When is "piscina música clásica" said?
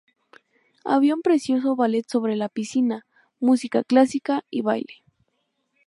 2.49-4.43